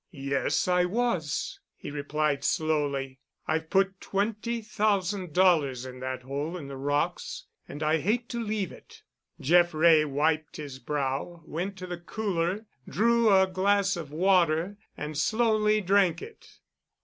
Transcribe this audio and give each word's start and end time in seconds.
"Yes, 0.09 0.67
I 0.67 0.85
was," 0.85 1.59
he 1.75 1.91
replied 1.91 2.43
slowly. 2.43 3.19
"I've 3.47 3.69
put 3.69 4.01
twenty 4.01 4.63
thousand 4.63 5.31
dollars 5.31 5.85
in 5.85 5.99
that 5.99 6.23
hole 6.23 6.57
in 6.57 6.67
the 6.67 6.75
rocks, 6.75 7.45
and 7.67 7.83
I 7.83 7.99
hate 7.99 8.27
to 8.29 8.43
leave 8.43 8.71
it." 8.71 9.03
Jeff 9.39 9.75
Wray 9.75 10.03
wiped 10.03 10.57
his 10.57 10.79
brow, 10.79 11.43
went 11.45 11.77
to 11.77 11.85
the 11.85 11.99
cooler, 11.99 12.65
drew 12.89 13.31
a 13.31 13.45
glass 13.45 13.95
of 13.95 14.09
water, 14.09 14.75
and 14.97 15.15
slowly 15.15 15.81
drank 15.81 16.19
it. 16.23 16.47